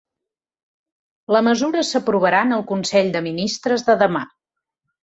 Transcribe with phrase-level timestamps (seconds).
[1.35, 4.27] La mesura s’aprovarà en el consell de ministres de demà.